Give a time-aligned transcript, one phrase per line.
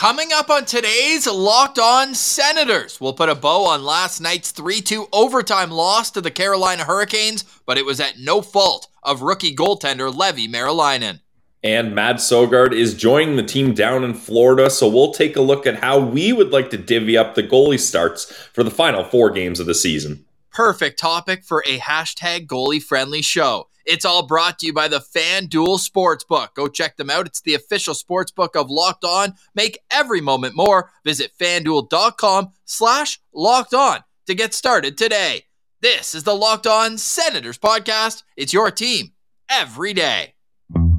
[0.00, 4.80] Coming up on today's Locked On Senators, we'll put a bow on last night's 3
[4.80, 9.54] 2 overtime loss to the Carolina Hurricanes, but it was at no fault of rookie
[9.54, 11.20] goaltender Leevi Merilainen.
[11.62, 15.66] And Mads Søgaard is joining the team down in Florida, so we'll take a look
[15.66, 18.24] at how we would like to divvy up the goalie starts
[18.54, 20.24] for the final four games of the season.
[20.50, 23.68] Perfect topic for a hashtag goalie friendly show.
[23.86, 26.54] It's all brought to you by the FanDuel Sportsbook.
[26.54, 27.26] Go check them out.
[27.26, 29.34] It's the official sportsbook of Locked On.
[29.54, 30.90] Make every moment more.
[31.04, 35.44] Visit fanduel.com slash locked on to get started today.
[35.80, 38.22] This is the Locked On Senators podcast.
[38.36, 39.12] It's your team
[39.48, 40.34] every day.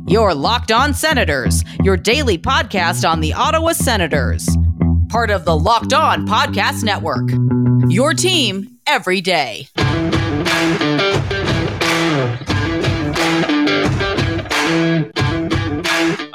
[0.07, 4.49] Your Locked On Senators, your daily podcast on the Ottawa Senators.
[5.09, 7.29] Part of the Locked On Podcast Network.
[7.89, 9.67] Your team every day.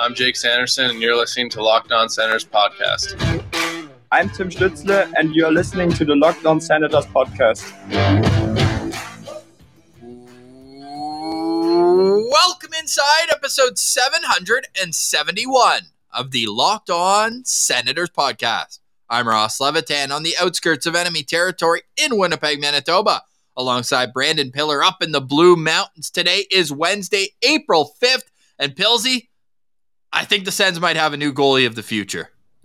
[0.07, 3.21] I'm Jake Sanderson, and you're listening to Locked On Senators podcast.
[4.13, 7.73] I'm Tim Stützle, and you're listening to the Locked On Senators podcast.
[12.31, 15.81] Welcome inside episode 771
[16.13, 18.79] of the Locked On Senators podcast.
[19.11, 23.23] I'm Ross Levitan on the outskirts of enemy territory in Winnipeg, Manitoba.
[23.57, 26.13] Alongside Brandon Piller up in the Blue Mountains.
[26.13, 28.31] Today is Wednesday, April 5th.
[28.59, 29.29] And Pilsy,
[30.17, 32.31] I think the Sens might have a new goalie of the future.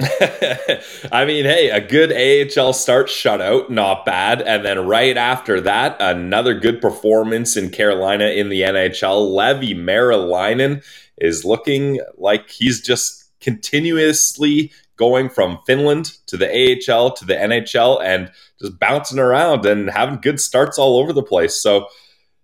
[1.12, 4.42] I mean, hey, a good AHL start shutout, not bad.
[4.42, 9.32] And then right after that, another good performance in Carolina in the NHL.
[9.32, 10.82] Leevi Merilainen
[11.18, 18.02] is looking like he's just continuously going from Finland to the AHL to the NHL
[18.02, 21.62] and just bouncing around and having good starts all over the place.
[21.62, 21.88] So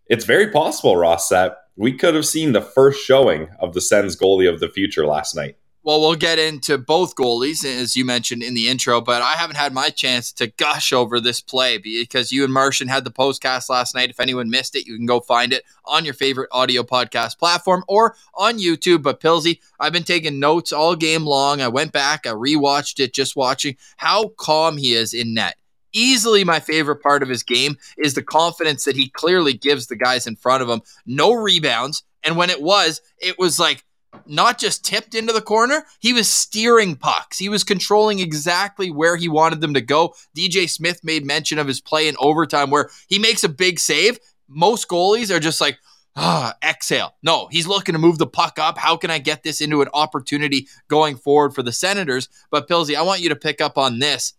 [0.07, 4.15] it's very possible, Ross, that we could have seen the first showing of the Sens
[4.17, 5.55] goalie of the future last night.
[5.83, 9.55] Well, we'll get into both goalies, as you mentioned in the intro, but I haven't
[9.55, 13.69] had my chance to gush over this play because you and Martian had the postcast
[13.69, 14.09] last night.
[14.09, 17.85] If anyone missed it, you can go find it on your favorite audio podcast platform
[17.87, 19.01] or on YouTube.
[19.01, 21.61] But Pilsy, I've been taking notes all game long.
[21.61, 25.55] I went back, I rewatched it, just watching how calm he is in net
[25.97, 29.95] easily my favorite part of his game is the confidence that he clearly gives the
[29.95, 30.81] guys in front of him.
[31.05, 32.03] No rebounds.
[32.23, 33.83] And when it was, it was like
[34.25, 37.37] not just tipped into the corner, he was steering pucks.
[37.37, 40.13] He was controlling exactly where he wanted them to go.
[40.35, 44.19] DJ Smith made mention of his play in overtime where he makes a big save.
[44.47, 45.77] Most goalies are just like,
[46.15, 47.15] ah, exhale.
[47.23, 48.77] No, he's looking to move the puck up.
[48.77, 52.29] How can I get this into an opportunity going forward for the Senators?
[52.49, 54.33] But Pilsy, I want you to pick up on this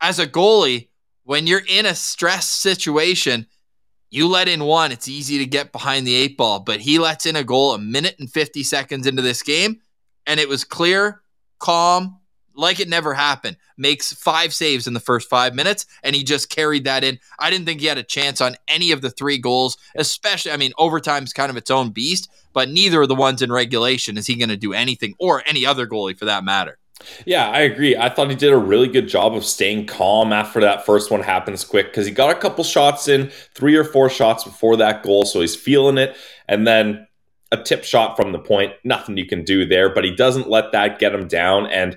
[0.00, 0.88] as a goalie,
[1.24, 3.46] when you're in a stress situation,
[4.10, 6.60] you let in one, it's easy to get behind the eight ball.
[6.60, 9.80] But he lets in a goal a minute and 50 seconds into this game,
[10.26, 11.22] and it was clear,
[11.58, 12.20] calm,
[12.54, 13.56] like it never happened.
[13.76, 17.18] Makes five saves in the first five minutes, and he just carried that in.
[17.38, 20.56] I didn't think he had a chance on any of the three goals, especially, I
[20.56, 24.26] mean, overtime's kind of its own beast, but neither of the ones in regulation is
[24.26, 26.78] he going to do anything, or any other goalie for that matter.
[27.24, 27.96] Yeah, I agree.
[27.96, 31.22] I thought he did a really good job of staying calm after that first one
[31.22, 35.02] happens quick because he got a couple shots in, three or four shots before that
[35.02, 36.16] goal, so he's feeling it.
[36.48, 37.06] And then
[37.52, 40.72] a tip shot from the point, nothing you can do there, but he doesn't let
[40.72, 41.66] that get him down.
[41.66, 41.96] And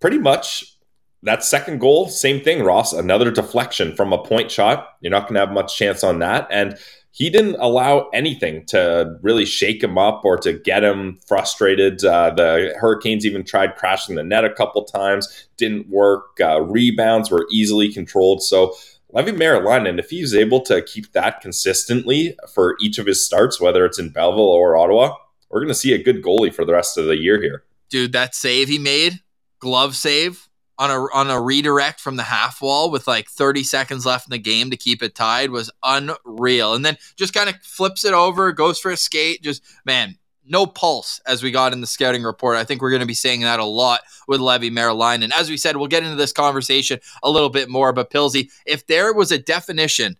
[0.00, 0.76] pretty much
[1.22, 4.88] that second goal, same thing, Ross, another deflection from a point shot.
[5.00, 6.48] You're not going to have much chance on that.
[6.50, 6.76] And
[7.12, 12.02] he didn't allow anything to really shake him up or to get him frustrated.
[12.02, 16.40] Uh, the Hurricanes even tried crashing the net a couple times, didn't work.
[16.40, 18.42] Uh, rebounds were easily controlled.
[18.42, 18.74] So,
[19.14, 23.84] Leevi Merilainen, if he's able to keep that consistently for each of his starts, whether
[23.84, 25.14] it's in Belleville or Ottawa,
[25.50, 27.62] we're going to see a good goalie for the rest of the year here.
[27.90, 29.20] Dude, that save he made,
[29.58, 30.48] glove save,
[30.82, 34.32] on a on a redirect from the half wall with like 30 seconds left in
[34.32, 36.74] the game to keep it tied was unreal.
[36.74, 39.42] And then just kind of flips it over, goes for a skate.
[39.42, 42.56] Just man, no pulse as we got in the scouting report.
[42.56, 45.22] I think we're going to be saying that a lot with Leevi Merilainen.
[45.22, 47.92] And as we said, we'll get into this conversation a little bit more.
[47.92, 50.16] But Pilsy, if there was a definition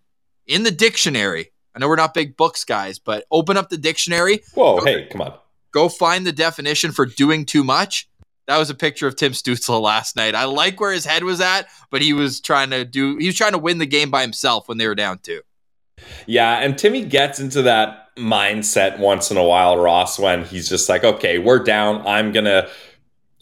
[0.46, 4.42] in the dictionary, I know we're not big books guys, but open up the dictionary.
[4.54, 5.34] Whoa, hey, come on.
[5.72, 8.08] Go find the definition for doing too much
[8.46, 10.34] that was a picture of Tim Stützle last night.
[10.34, 13.36] I like where his head was at, but he was trying to do he was
[13.36, 15.42] trying to win the game by himself when they were down two.
[16.26, 20.88] Yeah, and Timmy gets into that mindset once in a while, Ross, when he's just
[20.88, 22.06] like, okay, we're down.
[22.06, 22.68] I'm gonna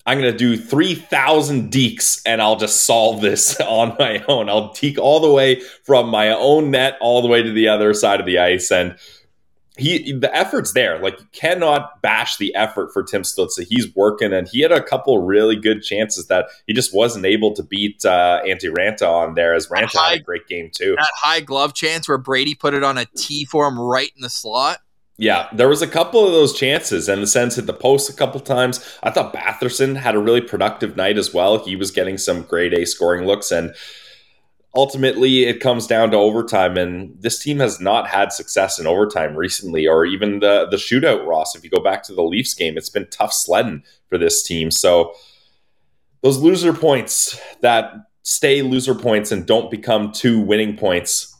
[0.06, 4.48] I'm gonna do three thousand deeks and I'll just solve this on my own.
[4.48, 7.94] I'll deke all the way from my own net all the way to the other
[7.94, 8.70] side of the ice.
[8.70, 8.96] And
[9.80, 10.98] he the effort's there.
[10.98, 13.66] Like you cannot bash the effort for Tim Stützle.
[13.68, 17.52] He's working, and he had a couple really good chances that he just wasn't able
[17.54, 19.54] to beat uh, Antti Raanta on there.
[19.54, 20.94] As Raanta high, had a great game too.
[20.96, 24.22] That high glove chance where Brady put it on a T for him right in
[24.22, 24.78] the slot.
[25.16, 28.14] Yeah, there was a couple of those chances, and the Sens hit the post a
[28.14, 28.80] couple times.
[29.02, 31.62] I thought Batherson had a really productive night as well.
[31.62, 33.74] He was getting some grade A scoring looks, and
[34.74, 39.34] ultimately it comes down to overtime and this team has not had success in overtime
[39.34, 41.54] recently or even the the shootout ross.
[41.54, 44.70] If you go back to the leafs game it's been tough sledding for this team.
[44.70, 45.14] So
[46.22, 51.36] those loser points that stay loser points and don't become two winning points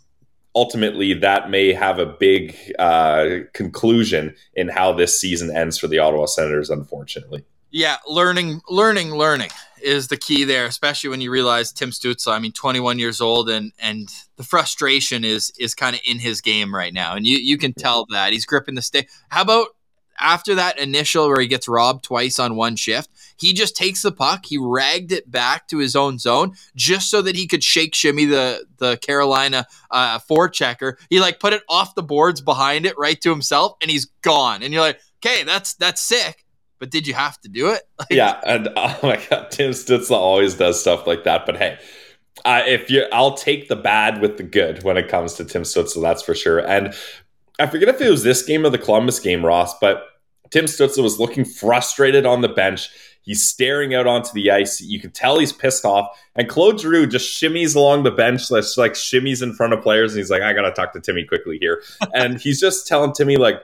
[0.55, 5.99] ultimately that may have a big uh, conclusion in how this season ends for the
[5.99, 9.51] ottawa senators unfortunately yeah learning learning learning
[9.83, 13.49] is the key there, especially when you realize Tim Stützle, I mean, 21 years old,
[13.51, 17.37] and and the frustration is is kind of in his game right now, and you
[17.39, 19.09] you can tell that he's gripping the stick.
[19.29, 19.69] How about
[20.23, 23.09] after that initial where he gets robbed twice on one shift,
[23.39, 27.23] he just takes the puck, he ragged it back to his own zone just so
[27.23, 30.95] that he could shake shimmy the the Carolina uh, forechecker.
[31.09, 34.63] He like put it off the boards behind it right to himself, and he's gone.
[34.63, 36.45] And you're like, okay, that's that's sick
[36.81, 37.83] but did you have to do it?
[38.01, 41.47] Like, yeah, and oh my god, Tim Stützle always does stuff like that.
[41.47, 41.79] But hey,
[42.45, 45.63] uh, if you, I'll take the bad with the good when it comes to Tim
[45.63, 46.59] Stützle, that's for sure.
[46.59, 46.95] And
[47.61, 50.07] I forget if it was this game or the Columbus game, Ross, but
[50.51, 52.89] Tim Stützle was looking frustrated on the bench.
[53.23, 54.81] He's staring out onto the ice.
[54.81, 56.09] You can tell he's pissed off.
[56.35, 60.19] And Claude Giroux just shimmies along the bench, like shimmies in front of players, and
[60.19, 61.83] he's like, "I gotta talk to Timmy quickly here."
[62.15, 63.63] and he's just telling Timmy like,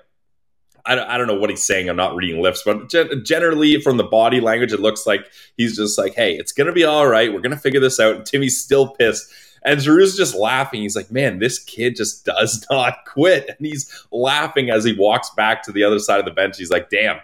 [0.86, 1.88] I, I don't know what he's saying.
[1.88, 5.76] I'm not reading lips, but gen- generally from the body language, it looks like he's
[5.76, 7.32] just like, hey, it's going to be all right.
[7.32, 8.16] We're going to figure this out.
[8.16, 9.30] And Timmy's still pissed.
[9.64, 10.82] And Giroux's just laughing.
[10.82, 13.48] He's like, man, this kid just does not quit.
[13.48, 16.56] And he's laughing as he walks back to the other side of the bench.
[16.56, 17.18] He's like, damn,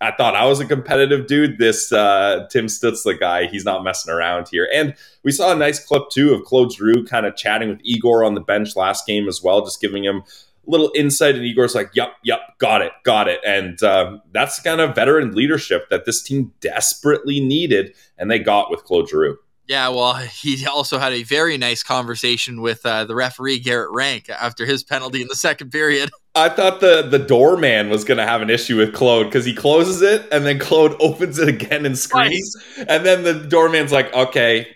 [0.00, 1.58] I thought I was a competitive dude.
[1.58, 4.68] This uh, Tim Stützle guy, he's not messing around here.
[4.72, 4.94] And
[5.24, 8.34] we saw a nice clip too of Claude Giroux kind of chatting with Igor on
[8.34, 10.22] the bench last game as well, just giving him
[10.68, 14.68] little insight, and Igor's like, "Yep, yep, got it, got it." And um, that's the
[14.68, 19.38] kind of veteran leadership that this team desperately needed, and they got with Claude Giroux.
[19.68, 24.30] Yeah, well, he also had a very nice conversation with uh, the referee Garrett Rank
[24.30, 26.10] after his penalty in the second period.
[26.34, 29.52] I thought the the doorman was going to have an issue with Claude because he
[29.52, 32.86] closes it and then Claude opens it again and screams, nice.
[32.88, 34.68] and then the doorman's like, "Okay,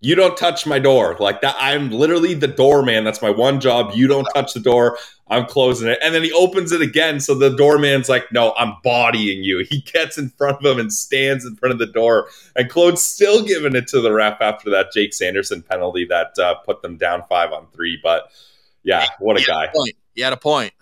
[0.00, 1.16] you don't touch my door.
[1.18, 3.04] Like that i'm literally the doorman.
[3.04, 3.92] That's my one job.
[3.94, 4.98] You don't touch the door.
[5.28, 5.98] I'm closing it.
[6.02, 7.18] And then he opens it again.
[7.20, 9.64] So the doorman's like no i'm bodying you.
[9.68, 12.28] He gets in front of him and stands in front of the door.
[12.54, 16.54] And claude's still giving it to the ref after that jake sanderson penalty that uh,
[16.56, 17.98] put them down five on three.
[18.02, 18.30] But
[18.82, 19.64] yeah what a he guy.
[19.64, 20.72] a he had a point.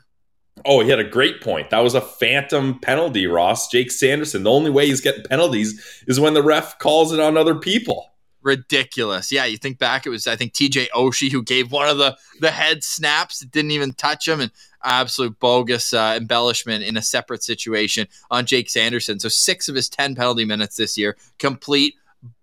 [0.65, 1.71] Oh, he had a great point.
[1.71, 3.69] That was a phantom penalty, Ross.
[3.69, 4.45] Jake Sanderson.
[4.45, 8.14] The only way he's getting penalties is when the ref calls it on other people
[8.45, 9.33] ridiculous.
[9.33, 12.17] Yeah, you think back, it was I think TJ Oshie who gave one of the
[12.41, 14.53] the head snaps that didn't even touch him, and
[14.85, 19.19] absolute bogus uh, embellishment in a separate situation on Jake Sanderson.
[19.19, 21.95] So six of his ten penalty minutes this year, complete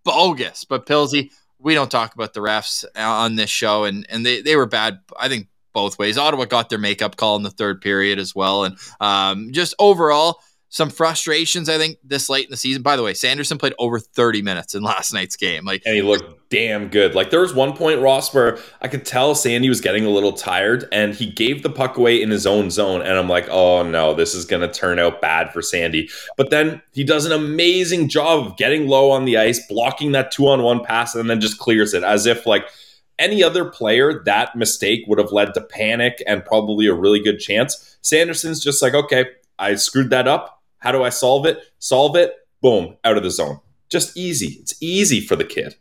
[0.04, 0.66] bogus.
[0.66, 4.56] But Pilsy, we don't talk about the refs on this show, and and they they
[4.56, 5.00] were bad.
[5.18, 6.18] I think both ways.
[6.18, 10.42] Ottawa got their makeup call in the third period as well, and um, just overall
[10.72, 12.82] some frustrations, I think, this late in the season.
[12.82, 15.66] By the way, Sanderson played over 30 minutes in last night's game.
[15.66, 17.14] Like And he looked damn good.
[17.14, 20.32] Like there was one point, Ross, where I could tell Sandy was getting a little
[20.32, 23.02] tired and he gave the puck away in his own zone.
[23.02, 26.10] And I'm like, oh no, this is gonna turn out bad for Sandy.
[26.38, 30.32] But then he does an amazing job of getting low on the ice, blocking that
[30.32, 32.66] two-on-one pass, and then just clears it as if like
[33.20, 37.40] any other player, that mistake would have led to panic and probably a really good
[37.40, 37.98] chance.
[38.02, 39.26] Sanderson's just like, okay,
[39.60, 41.60] I screwed that up how do I solve it?
[41.80, 43.60] Solve it, boom, out of the zone.
[43.90, 44.58] Just easy.
[44.62, 45.76] It's easy for the kid.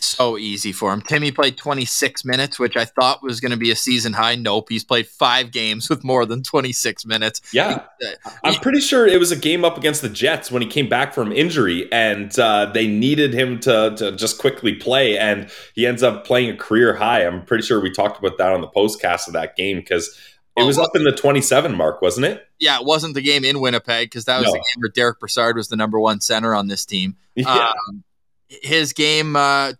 [0.00, 1.00] So easy for him.
[1.02, 4.34] Timmy played 26 minutes, which I thought was going to be a season high.
[4.36, 4.68] Nope.
[4.68, 7.40] He's played five games with more than 26 minutes.
[7.52, 7.82] Yeah.
[8.24, 10.88] Uh, I'm pretty sure it was a game up against the Jets when he came
[10.88, 15.18] back from injury and uh, they needed him to, to just quickly play.
[15.18, 17.26] And he ends up playing a career high.
[17.26, 20.16] I'm pretty sure we talked about that on the postcast of that game because
[20.58, 22.46] it was up in the 27 mark, wasn't it?
[22.58, 24.52] Yeah, it wasn't the game in Winnipeg because that was no.
[24.52, 27.16] the game where Derek Brassard was the number one center on this team.
[27.34, 27.72] Yeah.
[27.88, 28.04] Um,
[28.48, 29.72] his game, uh,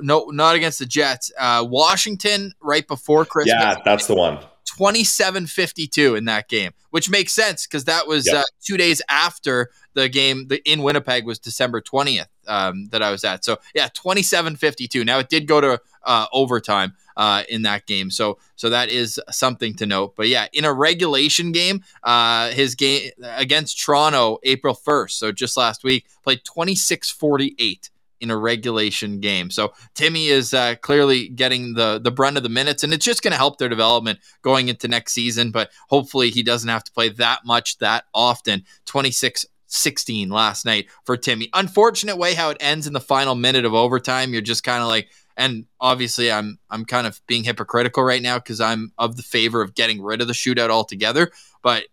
[0.00, 1.30] no, not against the Jets.
[1.38, 3.56] Uh, Washington, right before Christmas.
[3.60, 4.38] Yeah, that's the one.
[4.76, 8.34] 27 52 in that game, which makes sense because that was Yep.
[8.34, 13.12] uh, two days after the game the, in Winnipeg was December 20th um, that I
[13.12, 13.44] was at.
[13.44, 15.04] So, yeah, 27 52.
[15.04, 18.10] Now, it did go to uh, overtime uh, in that game.
[18.10, 20.16] So, so that is something to note.
[20.16, 25.56] But yeah, in a regulation game, uh, his game against Toronto, April 1st, so just
[25.56, 27.90] last week, played 26 48
[28.24, 29.50] in a regulation game.
[29.50, 33.22] So Timmy is uh, clearly getting the the brunt of the minutes, and it's just
[33.22, 35.52] going to help their development going into next season.
[35.52, 38.64] But hopefully, he doesn't have to play that much that often.
[38.86, 41.48] 26 16 last night for Timmy.
[41.52, 44.32] Unfortunate way how it ends in the final minute of overtime.
[44.32, 48.38] You're just kind of like, and obviously, I'm I'm kind of being hypocritical right now
[48.38, 51.30] because I'm of the favor of getting rid of the shootout altogether.
[51.62, 51.84] But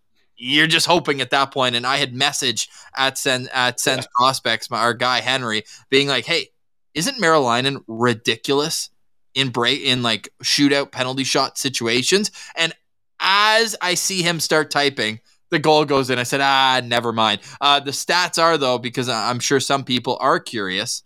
[0.41, 1.75] you're just hoping at that point.
[1.75, 2.67] And I had message
[2.97, 6.49] at Sen at Sens prospects, my our guy Henry, being like, "Hey,
[6.95, 8.89] isn't Merilainen ridiculous
[9.35, 12.73] in break in like shootout penalty shot situations?" And
[13.19, 15.19] as I see him start typing,
[15.51, 16.17] the goal goes in.
[16.17, 20.17] I said, "Ah, never mind." Uh, the stats are though, because I'm sure some people
[20.19, 21.03] are curious.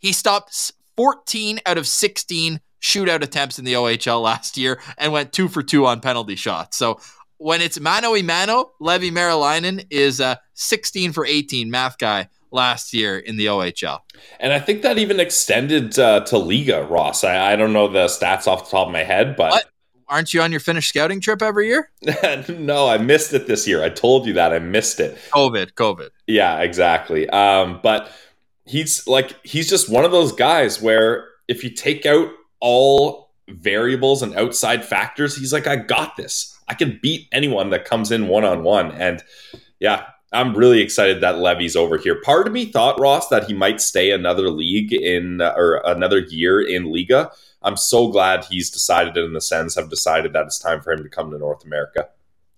[0.00, 5.32] He stopped 14 out of 16 shootout attempts in the OHL last year and went
[5.32, 6.76] two for two on penalty shots.
[6.76, 6.98] So
[7.42, 12.94] when it's mano a mano, Leevi Merilainen is uh, 16 for 18 math guy last
[12.94, 13.98] year in the OHL.
[14.38, 17.24] And I think that even extended uh, to Liiga, Ross.
[17.24, 19.64] I, I don't know the stats off the top of my head, but What?
[20.08, 21.90] Aren't you on your Finnish scouting trip every year?
[22.48, 23.82] no, I missed it this year.
[23.82, 25.16] I told you that I missed it.
[25.30, 26.10] COVID, COVID.
[26.26, 27.28] Yeah, exactly.
[27.30, 28.12] Um, but
[28.66, 32.28] he's like he's just one of those guys where if you take out
[32.60, 36.51] all variables and outside factors, he's like, I got this.
[36.72, 38.92] I can beat anyone that comes in one on one.
[38.92, 39.22] And
[39.78, 42.18] yeah, I'm really excited that Leevi's over here.
[42.22, 46.20] Part of me thought Ross that he might stay another league in uh, or another
[46.20, 47.30] year in Liiga.
[47.60, 51.02] I'm so glad he's decided and the Sens have decided that it's time for him
[51.02, 52.08] to come to North America.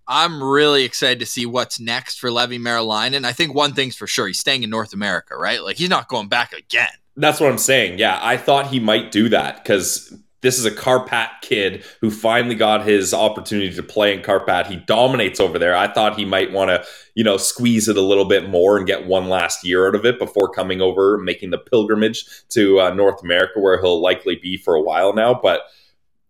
[0.06, 3.24] I'm really excited to see what's next for Leevi Merilainen.
[3.24, 5.60] I think one thing's for sure, he's staying in North America, right?
[5.60, 6.86] Like he's not going back again.
[7.16, 7.98] That's what I'm saying.
[7.98, 12.54] Yeah, I thought he might do that because this is a Kärpät kid who finally
[12.54, 14.66] got his opportunity to play in Kärpät.
[14.66, 15.74] He dominates over there.
[15.74, 16.84] I thought he might want to,
[17.14, 20.04] you know, squeeze it a little bit more and get one last year out of
[20.04, 24.58] it before coming over, making the pilgrimage to uh, North America, where he'll likely be
[24.58, 25.32] for a while now.
[25.32, 25.62] But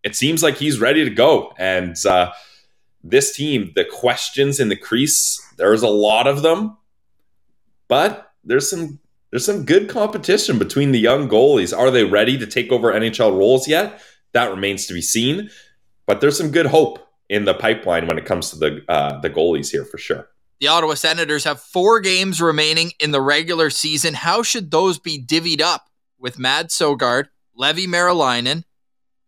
[0.05, 1.53] it seems like he's ready to go.
[1.59, 2.31] And uh,
[3.03, 6.77] this team, the questions in the crease, there's a lot of them,
[7.89, 9.01] but there's some
[9.35, 11.77] there's some good competition between the young goalies.
[11.77, 14.01] Are they ready to take over NHL roles yet?
[14.33, 15.51] That remains to be seen.
[16.07, 19.31] But there's some good hope in the pipeline when it comes to the uh, the
[19.31, 20.29] goalies here for sure.
[20.61, 24.15] The Ottawa Senators have four games remaining in the regular season.
[24.15, 27.25] How should those be divvied up with Mads Søgaard,
[27.59, 28.63] Leevi Merilainen,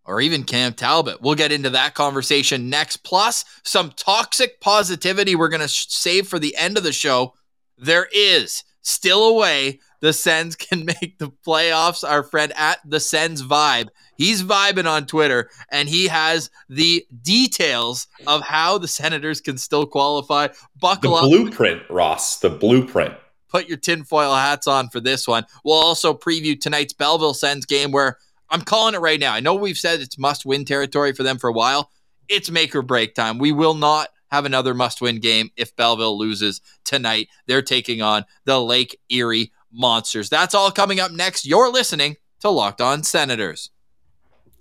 [0.04, 1.20] or even Cam Talbot?
[1.20, 2.98] We'll get into that conversation next.
[2.98, 7.34] Plus, some toxic positivity we're going to sh- save for the end of the show.
[7.76, 12.09] There is still a way the Sens can make the playoffs.
[12.09, 18.07] Our friend at the Sens Vibe, he's vibing on Twitter, and he has the details
[18.26, 20.49] of how the Senators can still qualify.
[20.49, 22.38] The Buckle up blueprint, Ross.
[22.38, 23.15] The blueprint.
[23.49, 25.45] put your tinfoil hats on for this one.
[25.65, 28.19] We'll also preview tonight's Belleville Sens game where
[28.50, 29.33] I'm calling it right now.
[29.33, 31.91] I know we've said it's must win territory for them for a while.
[32.29, 33.38] It's make or break time.
[33.38, 37.29] We will not have another must win game if Belleville loses tonight.
[37.47, 40.28] They're taking on the Lake Erie Monsters.
[40.28, 41.47] That's all coming up next.
[41.47, 43.71] You're listening to Locked On Senators.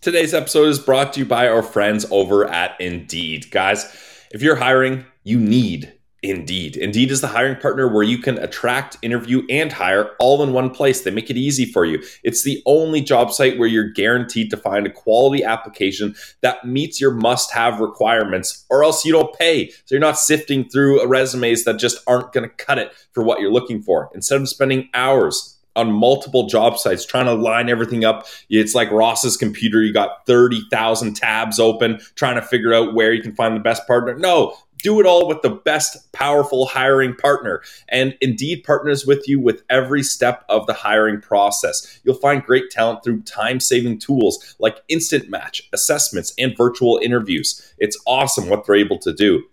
[0.01, 3.49] Today's episode is brought to you by our friends over at Indeed.
[3.49, 3.85] Guys,
[4.31, 5.93] if you're hiring, you need
[6.29, 6.75] Indeed.
[6.75, 10.71] Indeed is the hiring partner where you can attract, interview, and hire all in one
[10.71, 11.01] place.
[11.01, 12.01] They make it easy for you.
[12.23, 16.99] It's the only job site where you're guaranteed to find a quality application that meets
[16.99, 19.69] your must have requirements, or else you don't pay.
[19.69, 23.39] So you're not sifting through resumes that just aren't going to cut it for what
[23.39, 24.09] you're looking for.
[24.15, 28.25] Instead of spending hours on multiple job sites trying to line everything up.
[28.49, 29.81] It's like Ross's computer.
[29.81, 33.85] You got 30,000 tabs open trying to figure out where you can find the best
[33.85, 34.17] partner.
[34.17, 37.61] No, do it all with the best powerful hiring partner.
[37.89, 41.99] And Indeed partners with you with every step of the hiring process.
[42.03, 47.73] You'll find great talent through time saving tools like instant match, assessments, and virtual interviews.
[47.77, 49.43] It's awesome what they're able to do.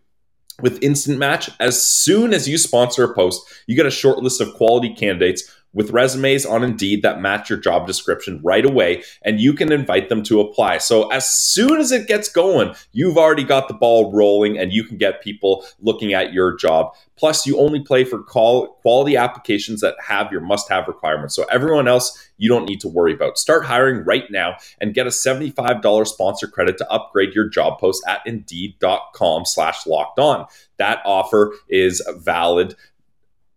[0.61, 4.41] With Instant Match, as soon as you sponsor a post, you get a short list
[4.41, 9.41] of quality candidates with resumes on Indeed that match your job description right away, and
[9.41, 10.79] you can invite them to apply.
[10.79, 14.85] So as soon as it gets going, you've already got the ball rolling and you
[14.85, 16.95] can get people looking at your job.
[17.17, 21.37] Plus, you only play for call, quality applications that have your must have requirements.
[21.37, 23.38] So everyone else, you don't need to worry about.
[23.38, 28.02] Start hiring right now and get a $75 sponsor credit to upgrade your job post
[28.09, 30.47] at indeed.com slash locked on.
[30.79, 32.75] That offer is valid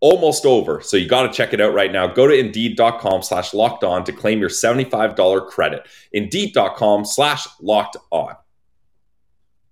[0.05, 0.81] almost over.
[0.81, 2.05] So you got to check it out right now.
[2.05, 5.87] Go to indeed.com slash locked on to claim your $75 credit.
[6.11, 8.35] Indeed.com slash locked on.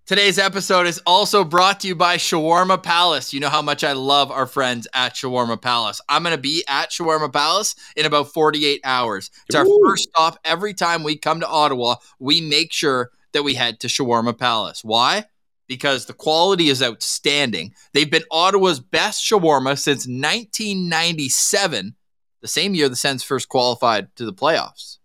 [0.08, 3.32] Today's episode is also brought to you by Shawarma Palace.
[3.32, 6.02] You know how much I love our friends at Shawarma Palace.
[6.10, 9.30] I'm going to be at Shawarma Palace in about 48 hours.
[9.48, 9.82] It's our Ooh.
[9.86, 10.40] first stop.
[10.44, 14.84] Every time we come to Ottawa, we make sure that we head to Shawarma Palace.
[14.84, 15.26] Why?
[15.68, 17.74] Because the quality is outstanding.
[17.94, 21.96] They've been Ottawa's best shawarma since 1997,
[22.42, 24.98] the same year the Sens first qualified to the playoffs.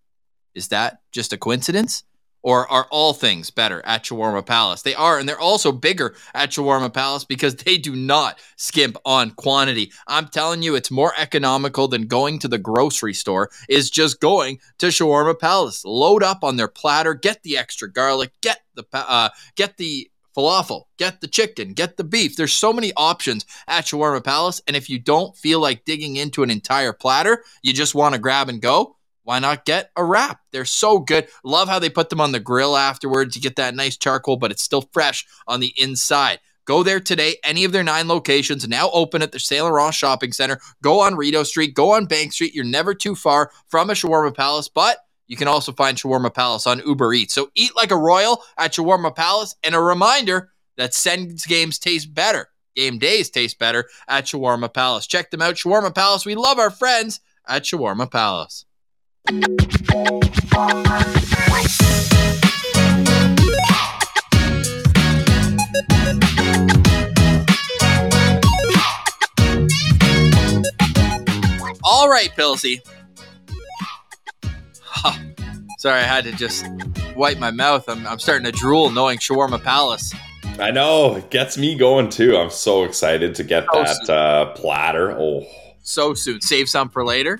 [0.54, 2.02] Is that just a coincidence?
[2.42, 4.82] Or are all things better at Shawarma Palace?
[4.82, 9.32] They are, and they're also bigger at Shawarma Palace because they do not skimp on
[9.32, 9.92] quantity.
[10.06, 14.60] I'm telling you, it's more economical than going to the grocery store, is just going
[14.78, 15.84] to Shawarma Palace.
[15.84, 20.08] Load up on their platter, get the extra garlic, get the uh, get the
[20.38, 22.36] falafel, get the chicken, get the beef.
[22.36, 26.44] There's so many options at Shawarma Palace, and if you don't feel like digging into
[26.44, 28.94] an entire platter, you just want to grab and go
[29.28, 30.40] why not get a wrap?
[30.52, 31.28] They're so good.
[31.44, 33.36] Love how they put them on the grill afterwards.
[33.36, 36.40] You get that nice charcoal, but it's still fresh on the inside.
[36.64, 37.36] Go there today.
[37.44, 40.58] Any of their nine locations now open at the Saint Laurent Shopping Center.
[40.82, 41.74] Go on Rideau Street.
[41.74, 42.54] Go on Bank Street.
[42.54, 44.96] You're never too far from a Shawarma Palace, but
[45.28, 47.34] you can also find Shawarma Palace on Uber Eats.
[47.34, 49.54] So eat like a royal at Shawarma Palace.
[49.62, 52.48] And a reminder that Sens games taste better.
[52.74, 55.06] Game days taste better at Shawarma Palace.
[55.06, 55.56] Check them out.
[55.56, 56.24] Shawarma Palace.
[56.24, 58.64] We love our friends at Shawarma Palace.
[71.84, 72.80] All right, Pilsy.
[75.00, 75.16] Huh.
[75.78, 76.66] Sorry, I had to just
[77.14, 77.88] wipe my mouth.
[77.88, 80.12] I'm, I'm starting to drool knowing Shawarma Palace.
[80.58, 82.36] I know it gets me going too.
[82.36, 85.12] I'm so excited to get So that uh, platter.
[85.12, 85.46] Oh,
[85.82, 86.40] So soon.
[86.40, 87.38] Save some for later?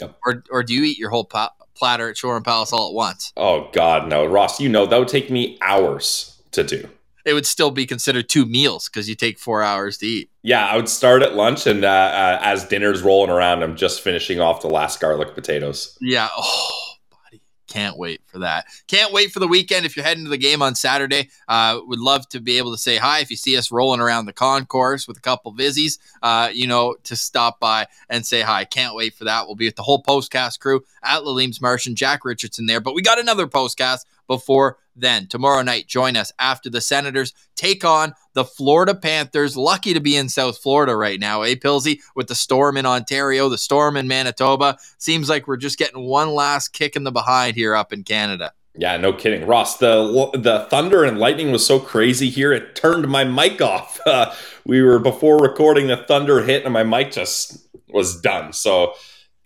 [0.00, 0.16] Yep.
[0.24, 3.32] Or, or do you eat your whole platter at Shawarma Palace all at once?
[3.36, 4.60] oh God, no, Ross.
[4.60, 6.88] You know that would take me hours to do.
[7.24, 10.30] It would still be considered two meals because you take four hours to eat.
[10.46, 14.02] Yeah, I would start at lunch, and uh, uh, as dinner's rolling around, I'm just
[14.02, 15.96] finishing off the last garlic potatoes.
[16.02, 16.28] Yeah.
[16.36, 17.40] Oh, buddy.
[17.66, 18.66] Can't wait for that.
[18.86, 19.86] Can't wait for the weekend.
[19.86, 22.78] If you're heading to the game on Saturday, uh, would love to be able to
[22.78, 23.20] say hi.
[23.20, 26.94] If you see us rolling around the concourse with a couple vizies, uh, you know,
[27.04, 28.66] to stop by and say hi.
[28.66, 29.46] Can't wait for that.
[29.46, 32.80] We'll be with the whole postcast crew at Laleem's Martian, Jack Richardson there.
[32.80, 35.26] But we got another postcast before then.
[35.26, 39.56] Tomorrow night, join us after the Senators take on the Florida Panthers.
[39.56, 42.00] Lucky to be in South Florida right now, eh, Pilsy?
[42.14, 44.78] With the storm in Ontario, the storm in Manitoba.
[44.98, 48.52] Seems like we're just getting one last kick in the behind here up in Canada.
[48.76, 49.76] Yeah, no kidding, Ross.
[49.76, 54.00] The the thunder and lightning was so crazy here; it turned my mic off.
[54.04, 54.34] Uh,
[54.66, 58.52] we were before recording, the thunder hit, and my mic just was done.
[58.52, 58.94] So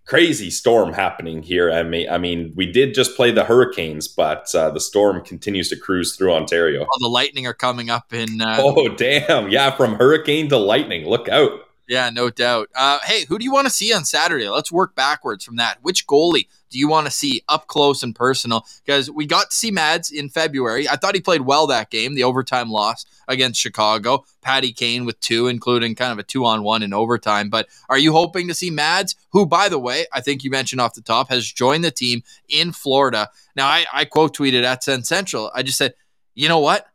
[0.09, 1.71] crazy storm happening here.
[1.71, 5.69] I mean, I mean, we did just play the hurricanes, but uh, the storm continues
[5.69, 6.81] to cruise through Ontario.
[6.81, 8.41] All the lightning are coming up in.
[8.41, 9.51] Uh, Oh damn!
[9.51, 11.07] Yeah, from hurricane to lightning.
[11.07, 11.61] Look out!
[11.87, 12.69] Yeah, no doubt.
[12.75, 14.49] Uh, hey, who do you want to see on Saturday?
[14.49, 15.79] Let's work backwards from that.
[15.83, 18.65] Which goalie do you want to see up close and personal?
[18.85, 20.89] Because we got to see Mads in February.
[20.89, 24.25] I thought he played well that game, the overtime loss against Chicago.
[24.43, 27.51] Patty Kane with two, including kind of a two on one in overtime.
[27.51, 30.81] But are you hoping to see Mads, who, by the way, I think you mentioned
[30.81, 33.31] off the top, has joined the team in Florida?
[33.57, 35.51] Now, I, I quote tweeted at SensCentral.
[35.55, 35.95] I just said,
[36.35, 36.87] you know what?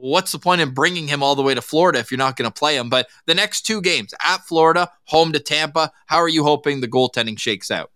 [0.00, 2.50] what's the point in bringing him all the way to Florida if you're not going
[2.50, 2.88] to play him?
[2.88, 6.88] But the next two games at Florida, home to Tampa, how are you hoping the
[6.88, 7.90] goaltending shakes out?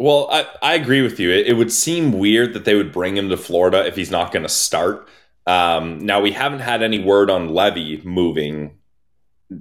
[0.00, 1.30] Well, I, I agree with you.
[1.30, 4.32] It, it would seem weird that they would bring him to Florida if he's not
[4.32, 5.06] going to start.
[5.46, 8.78] Um, now we haven't had any word on Leevi moving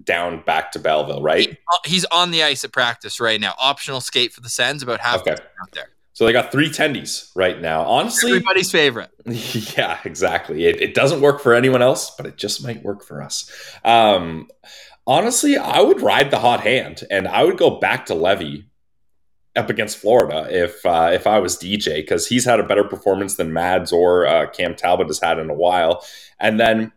[0.06, 1.58] down back to Belleville, right?
[1.86, 3.54] He's on the ice at practice right now.
[3.60, 5.32] Optional skate for the Sens, about half Okay.
[5.34, 5.90] out there.
[6.14, 7.84] So they got three tendies right now.
[7.84, 9.10] Honestly, Everybody's favorite.
[9.26, 10.66] yeah, exactly.
[10.66, 13.52] It, it doesn't work for anyone else, but it just might work for us.
[13.84, 14.50] Um,
[15.06, 18.64] honestly, I would ride the hot hand, and I would go back to Leevi
[19.56, 23.36] up against Florida if uh, if I was DJ because he's had a better performance
[23.36, 26.04] than Mads or uh, Cam Talbot has had in a while.
[26.40, 26.92] And then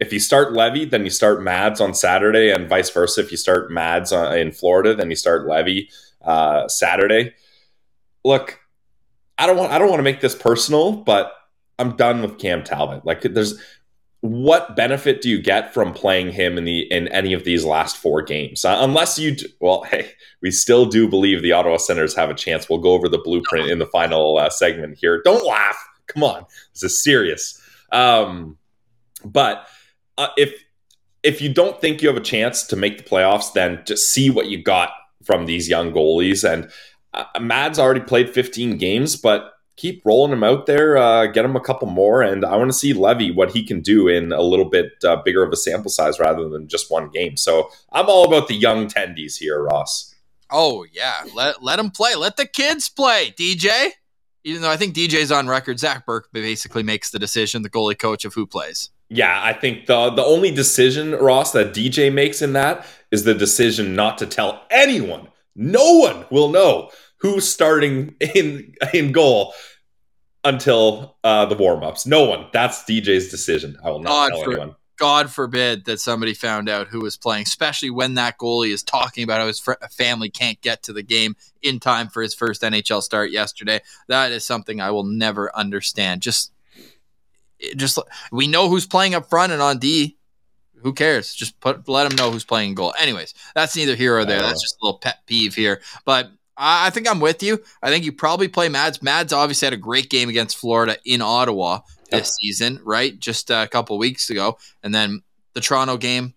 [0.00, 3.20] if you start Leevi, then you start Mads on Saturday, and vice versa.
[3.20, 5.88] If you start Mads uh, in Florida, then you start Leevi
[6.22, 7.34] uh, Saturday.
[8.24, 8.60] Look,
[9.38, 11.32] I don't want I don't want to make this personal, but
[11.78, 13.04] I'm done with Cam Talbot.
[13.04, 13.60] Like, there's
[14.22, 17.96] what benefit do you get from playing him in the in any of these last
[17.96, 18.64] four games?
[18.64, 22.34] Uh, unless you, d- well, hey, we still do believe the Ottawa Senators have a
[22.34, 22.68] chance.
[22.68, 25.20] We'll go over the blueprint in the final uh, segment here.
[25.24, 25.76] Don't laugh.
[26.06, 27.60] Come on, this is serious.
[27.90, 28.58] Um,
[29.24, 29.66] but
[30.16, 30.54] uh, if
[31.24, 34.30] if you don't think you have a chance to make the playoffs, then just see
[34.30, 34.90] what you got
[35.24, 36.48] from these young goalies.
[36.48, 36.70] And
[37.12, 41.56] uh, Mads already played 15 games, but keep rolling him out there, uh, get him
[41.56, 44.42] a couple more, and I want to see Leevi what he can do in a
[44.42, 47.36] little bit uh, bigger of a sample size rather than just one game.
[47.36, 50.14] So I'm all about the young tendies here, Ross.
[50.50, 52.14] Oh yeah, let let them play.
[52.14, 53.90] Let the kids play, DJ.
[54.44, 57.98] Even though I think DJ's on record, Zac Bierk basically makes the decision, the goalie
[57.98, 58.90] coach of who plays.
[59.08, 63.34] Yeah, I think the the only decision, Ross, that DJ makes in that is the
[63.34, 65.28] decision not to tell anyone.
[65.54, 66.90] No one will know
[67.22, 69.54] who's starting in in goal
[70.44, 72.04] until uh, the warm ups.
[72.04, 72.46] No one.
[72.52, 73.76] That's DJ's decision.
[73.82, 74.76] I will not God tell for- anyone.
[74.98, 79.24] God forbid that somebody found out who was playing, especially when that goalie is talking
[79.24, 82.62] about how his fr- family can't get to the game in time for his first
[82.62, 83.80] NHL start yesterday.
[84.06, 86.22] That is something I will never understand.
[86.22, 86.52] Just,
[87.74, 87.98] just
[88.30, 90.18] we know who's playing up front and on D.
[90.82, 91.34] Who cares?
[91.34, 92.94] Just put let them know who's playing goal.
[93.00, 94.40] Anyways, that's neither here or there.
[94.40, 95.80] That's just a little pet peeve here.
[96.04, 97.62] But I I think I'm with you.
[97.82, 99.02] I think you probably play Mads.
[99.02, 103.18] Mads obviously had a great game against Florida in Ottawa this season, right?
[103.18, 104.58] Just a couple weeks ago.
[104.82, 105.22] And then
[105.54, 106.34] the Toronto game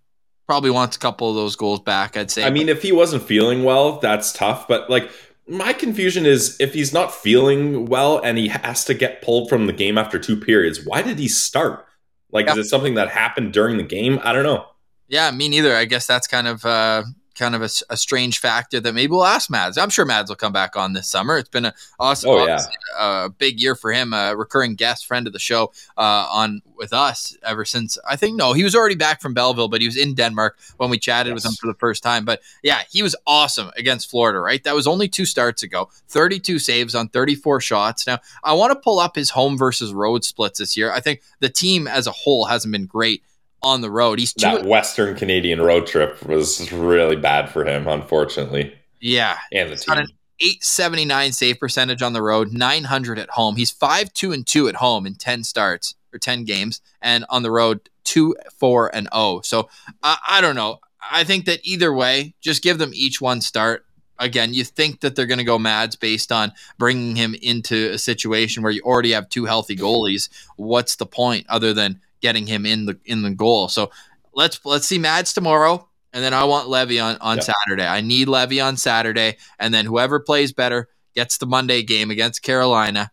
[0.47, 2.45] probably wants a couple of those goals back, I'd say.
[2.45, 4.67] I mean, if he wasn't feeling well, that's tough.
[4.67, 5.09] But like,
[5.47, 9.67] my confusion is if he's not feeling well and he has to get pulled from
[9.67, 11.85] the game after two periods, why did he start?
[12.31, 14.19] Like, is it something that happened during the game?
[14.23, 14.65] I don't know.
[15.07, 15.75] yeah, me neither.
[15.75, 17.03] I guess that's kind of uh,
[17.35, 19.77] kind of a strange factor that maybe we'll ask Mads.
[19.77, 21.37] I'm sure Mads will come back on this summer.
[21.37, 22.59] It's been a awesome, Oh, yeah.
[22.97, 24.13] a big year for him.
[24.13, 28.35] A recurring guest friend of the show uh, on with us ever since I think
[28.35, 31.33] no, he was already back from Belleville, but he was in Denmark when we chatted
[31.33, 32.25] with him for the first time.
[32.25, 34.39] But yeah, he was awesome against Florida.
[34.39, 35.89] Right, that was only two starts ago.
[36.09, 38.07] 32 saves on 34 shots.
[38.07, 40.91] Now I want to pull up his home versus road splits this year.
[40.91, 43.23] I think the team as a whole hasn't been great
[43.61, 44.19] on the road.
[44.19, 44.33] He's.
[44.33, 49.97] That Western Canadian road trip was really bad for him, unfortunately, yeah, and the team.
[49.97, 50.07] an
[50.39, 53.55] 879 save percentage on the road, 900 at home.
[53.55, 57.43] He's 5 2 and 2 at home in 10 starts or 10 games, and on
[57.43, 59.41] the road, 2 4 and 0.
[59.43, 59.69] So
[60.03, 60.79] I, I don't know.
[61.09, 63.85] I think that either way, just give them each one start.
[64.17, 67.97] Again, you think that they're going to go Mads based on bringing him into a
[67.97, 70.29] situation where you already have two healthy goalies.
[70.55, 73.67] What's the point other than getting him in the in the goal?
[73.67, 73.91] So
[74.33, 77.45] let's let's see Mads tomorrow, and then I want Leevi on on Yep.
[77.45, 77.85] Saturday.
[77.87, 82.41] I need Leevi on Saturday, and then whoever plays better gets the Monday game against
[82.41, 83.11] Carolina.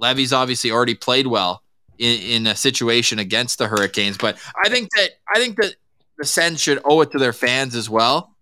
[0.00, 1.62] Leevi's obviously already played well
[1.98, 5.74] in, in a situation against the Hurricanes, but I think that I think that
[6.18, 8.34] the Sens should owe it to their fans as well.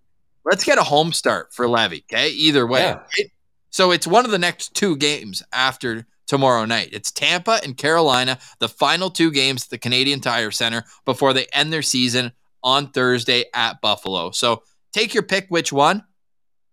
[0.44, 2.29] Let's get a home start for Leevi, okay?
[2.29, 2.81] Either way.
[2.83, 2.94] Yeah.
[3.18, 3.31] right?
[3.70, 6.90] So it's one of the next two games after tomorrow night.
[6.92, 11.46] It's Tampa and Carolina, the final two games at the Canadian Tire Center before they
[11.52, 12.32] end their season
[12.62, 14.30] on Thursday at Buffalo.
[14.30, 16.04] So take your pick which one.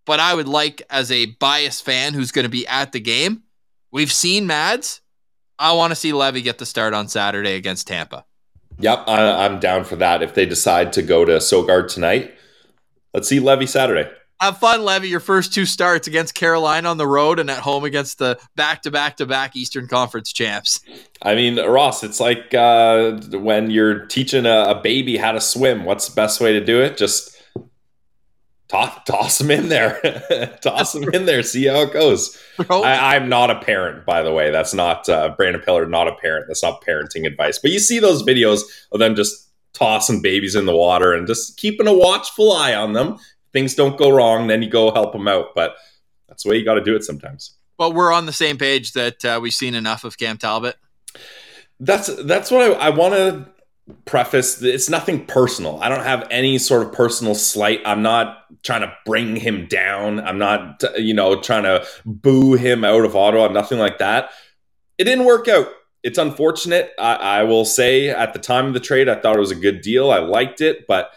[0.04, 3.44] But I would like, as a biased fan who's going to be at the game,
[3.92, 5.00] we've seen Mads.
[5.60, 8.24] I want to see Leevi get the start on Saturday against Tampa.
[8.80, 10.22] Yep, I, I'm down for that.
[10.22, 12.34] If they decide to go to Søgaard tonight,
[13.14, 14.10] let's see Leevi Saturday.
[14.42, 15.08] Have fun, Leevi.
[15.08, 18.82] Your first two starts against Carolina on the road and at home against the back
[18.82, 20.80] to back to back Eastern Conference champs.
[21.22, 25.84] I mean, Ross, it's like uh, when you're teaching a, a baby how to swim.
[25.84, 26.96] What's the best way to do it?
[26.96, 27.40] Just
[28.66, 30.00] toss, toss them in there.
[30.60, 31.44] toss them in there.
[31.44, 32.36] See how it goes.
[32.58, 34.50] I, I'm not a parent, by the way.
[34.50, 35.86] That's not uh, Brandon Piller.
[35.86, 36.46] Not a parent.
[36.48, 37.60] That's not parenting advice.
[37.60, 41.56] But you see those videos of them just tossing babies in the water and just
[41.56, 43.18] keeping a watchful eye on them.
[43.52, 45.54] Things don't go wrong, then you go help them out.
[45.54, 45.76] But
[46.28, 47.54] that's the way you got to do it sometimes.
[47.78, 50.76] but we're on the same page that uh, we've seen enough of Cam Talbot.
[51.80, 53.46] That's that's what I, I want to
[54.04, 54.62] preface.
[54.62, 55.80] It's nothing personal.
[55.82, 57.80] I don't have any sort of personal slight.
[57.84, 60.20] I'm not trying to bring him down.
[60.20, 63.48] I'm not you know trying to boo him out of Ottawa.
[63.48, 64.30] Nothing like that.
[64.98, 65.68] It didn't work out.
[66.04, 66.92] It's unfortunate.
[66.98, 69.56] I, I will say at the time of the trade, I thought it was a
[69.56, 70.10] good deal.
[70.10, 71.10] I liked it, but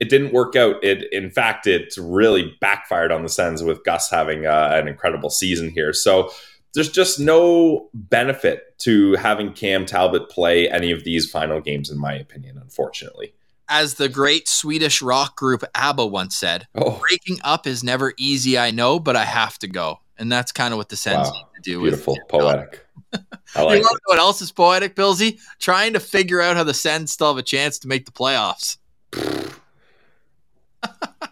[0.00, 0.82] it didn't work out.
[0.82, 5.30] It, in fact, it really backfired on the Sens with Gus having uh, an incredible
[5.30, 5.92] season here.
[5.92, 6.30] So
[6.74, 11.98] there's just no benefit to having Cam Talbot play any of these final games, in
[11.98, 13.34] my opinion, unfortunately.
[13.68, 18.58] As the great Swedish rock group ABBA once said, Oh, breaking up is never easy,
[18.58, 20.00] I know, but I have to go.
[20.18, 21.32] And that's kind of what the Sens Wow.
[21.32, 21.80] need to do.
[21.80, 22.84] beautiful, poetic.
[23.56, 23.82] I like it.
[23.82, 25.38] know what else is poetic, Pilsy?
[25.60, 28.76] Trying to figure out how the Sens still have a chance to make the playoffs.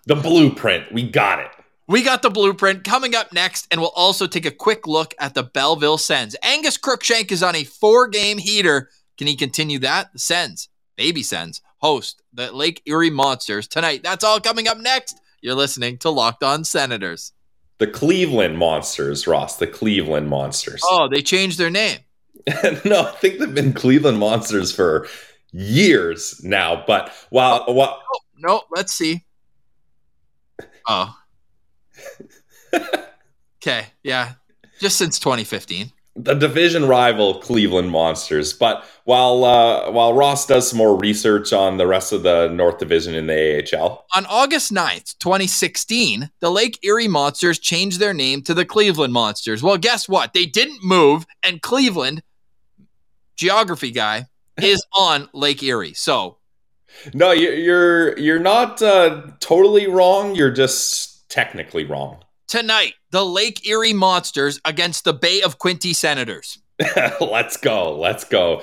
[0.07, 1.51] The blueprint, we got it.
[1.87, 5.35] We got the blueprint coming up next, and we'll also take a quick look at
[5.35, 6.35] the Belleville Sens.
[6.43, 8.89] Angus Crookshank is on a four game heater.
[9.19, 10.13] Can he continue that?
[10.13, 14.03] The Sens, baby Sens, host the Lake Erie Monsters tonight.
[14.03, 15.21] That's all coming up next.
[15.41, 17.33] You're listening to Locked On Senators.
[17.79, 19.57] The Cleveland Monsters, Ross.
[19.57, 20.83] The Cleveland Monsters.
[20.85, 21.99] Oh, they changed their name.
[22.85, 25.09] no, I think they've been Cleveland Monsters for
[25.53, 26.85] years now.
[26.87, 29.25] But while, oh, while Oh, no, let's see.
[30.89, 31.17] Oh.
[33.57, 34.33] okay, yeah.
[34.81, 35.93] Just since 2015.
[36.17, 38.53] the division rival Cleveland Monsters.
[38.53, 42.79] But while uh, while Ross does some more research on the rest of the North
[42.79, 48.43] Division in the AHL, On August 9th, 2016, the Lake Erie Monsters changed their name
[48.43, 49.63] to the Cleveland Monsters.
[49.63, 50.33] Well, guess what?
[50.35, 52.23] They didn't move, and Cleveland,
[53.37, 54.27] geography guy,
[54.61, 55.95] is on Lake Erie.
[55.95, 56.39] So,
[57.15, 60.35] no, you're you're, not uh, totally wrong.
[60.35, 62.23] You're just technically wrong.
[62.49, 66.59] tonight, the Lake Erie Monsters against the Bay of Quinte Senators.
[67.21, 67.99] let's go.
[67.99, 68.63] Let's go.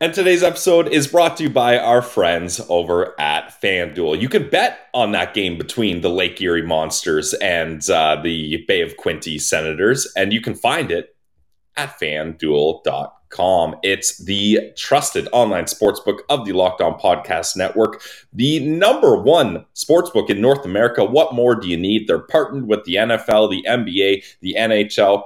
[0.00, 4.20] And today's episode is brought to you by our friends over at FanDuel.
[4.20, 8.82] You can bet on that game between the Lake Erie Monsters and uh, the Bay
[8.82, 11.16] of Quinte Senators, and you can find it
[11.76, 13.17] at fanduel.com.
[13.82, 20.30] It's the trusted online sportsbook of the Locked On Podcast Network, the number one sportsbook
[20.30, 21.04] in North America.
[21.04, 22.06] What more do you need?
[22.06, 25.24] They're partnered with the NFL, the NBA, the NHL.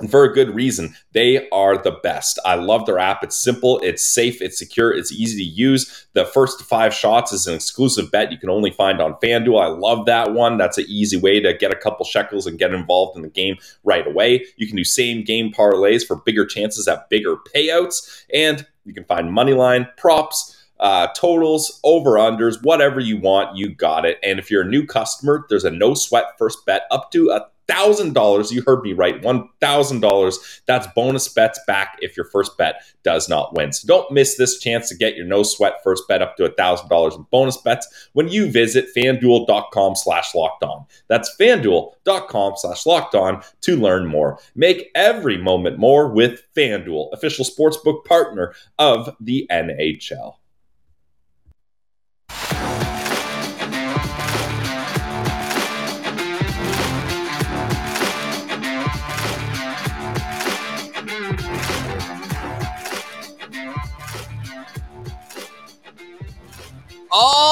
[0.00, 0.94] And for a good reason.
[1.12, 2.38] They are the best.
[2.44, 3.22] I love their app.
[3.22, 6.06] It's simple, it's safe, it's secure, it's easy to use.
[6.14, 9.62] The first five shots is an exclusive bet you can only find on FanDuel.
[9.62, 10.58] I love that one.
[10.58, 13.56] That's an easy way to get a couple shekels and get involved in the game
[13.84, 14.44] right away.
[14.56, 18.24] You can do same game parlays for bigger chances at bigger payouts.
[18.32, 23.68] And you can find money line, props, uh, totals, over unders, whatever you want, you
[23.68, 24.18] got it.
[24.22, 27.46] And if you're a new customer, there's a no sweat first bet up to a
[27.70, 28.50] thousand dollars.
[28.50, 30.62] You heard me right, one thousand dollars.
[30.66, 33.72] That's bonus bets back if your first bet does not win.
[33.72, 36.52] So don't miss this chance to get your no sweat first bet up to a
[36.52, 40.84] thousand dollars in bonus bets when you visit fanduel.com slash locked on.
[41.08, 44.38] That's fanduel.com slash locked on to learn more.
[44.54, 50.39] Make every moment more with FanDuel, official sportsbook partner of the NHL.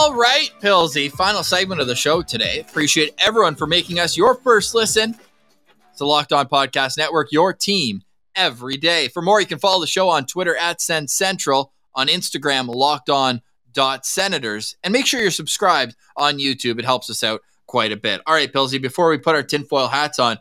[0.08, 2.60] All right, Pilsy, final segment of the show today.
[2.60, 5.14] Appreciate everyone for making us your first listen.
[5.90, 8.00] It's the Locked On Podcast Network, your team
[8.34, 9.08] every day.
[9.08, 13.42] For more, you can follow the show on Twitter at SensCentral, on Instagram, locked on
[13.70, 16.78] dot senators, and make sure you're subscribed on YouTube.
[16.78, 18.22] It helps us out quite a bit.
[18.26, 20.38] All right, Pilsy, before we put our tinfoil hats on,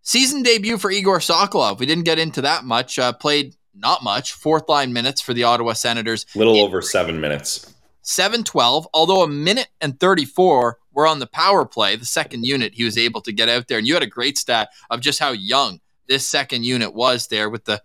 [0.00, 1.80] season debut for Igor Sokolov.
[1.80, 2.98] We didn't get into that much.
[2.98, 6.24] Uh, played not much, fourth line minutes for the Ottawa Senators.
[6.34, 7.71] Little over seven minutes.
[8.02, 12.84] 712, although a minute and 34 were on the power play, the second unit, he
[12.84, 13.78] was able to get out there.
[13.78, 17.48] And you had a great stat of just how young this second unit was there,
[17.48, 17.82] with the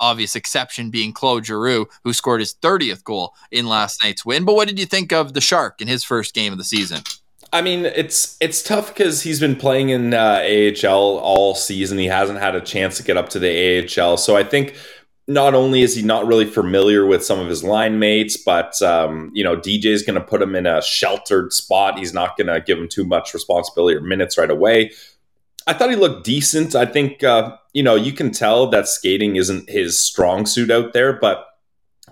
[0.00, 4.44] obvious exception being Claude Giroux, who scored his 30th goal in last night's win.
[4.44, 7.02] But what did you think of the Shark in his first game of the season?
[7.50, 11.96] I mean, it's it's tough because he's been playing in uh, AHL all season.
[11.96, 14.18] He hasn't had a chance to get up to the AHL.
[14.18, 14.74] So I think
[15.28, 19.30] not only is he not really familiar with some of his line mates, but um,
[19.34, 21.98] you know, DJ is going to put him in a sheltered spot.
[21.98, 24.92] He's not going to give him too much responsibility or minutes right away.
[25.66, 26.74] I thought he looked decent.
[26.74, 30.94] I think uh, you know you can tell that skating isn't his strong suit out
[30.94, 31.47] there, but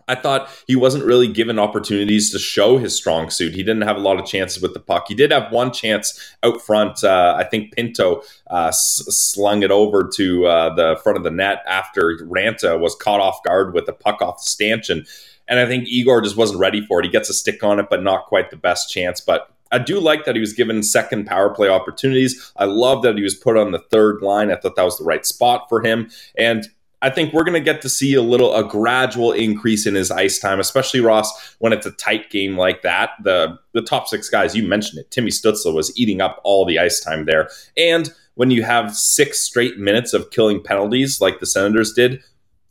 [0.09, 3.55] I thought he wasn't really given opportunities to show his strong suit.
[3.55, 5.07] He didn't have a lot of chances with the puck.
[5.09, 7.03] He did have one chance out front.
[7.03, 11.63] Uh, I think Pinto uh, slung it over to uh, the front of the net
[11.67, 15.07] after Raanta was caught off guard with the puck off the stanchion.
[15.49, 17.05] And I think Igor just wasn't ready for it.
[17.05, 19.21] He gets a stick on it, but not quite the best chance.
[19.21, 22.53] But I do like that he was given second power play opportunities.
[22.57, 24.51] I love that he was put on the third line.
[24.51, 26.11] I thought that was the right spot for him.
[26.39, 26.69] And
[27.07, 30.11] I think we're going to get to see a little a gradual increase in his
[30.11, 33.11] ice time, especially Ross when it's a tight game like that.
[33.23, 36.81] The the top six guys you mentioned it, Timmy Stutzle was eating up all the
[36.81, 41.47] ice time there, and when you have six straight minutes of killing penalties like the
[41.47, 42.21] Senators did,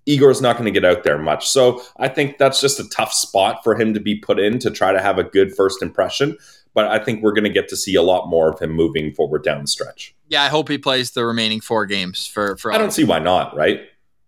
[0.05, 1.47] Igor's not going to get out there much.
[1.47, 4.69] So I think that's just a tough spot for him to be put in to
[4.69, 6.37] try to have a good first impression.
[6.73, 9.13] But I think we're going to get to see a lot more of him moving
[9.13, 10.13] forward down the stretch.
[10.27, 12.57] Yeah, I hope he plays the remaining four games for.
[12.57, 13.79] for I don't see why not, right?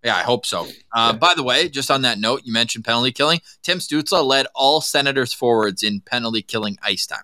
[0.04, 0.68] Yeah, I hope so.
[0.94, 1.12] Uh, yeah.
[1.14, 3.42] By the way, just on that note, you mentioned penalty killing.
[3.64, 7.24] Tim Stutzle led all Senators forwards in penalty killing ice time.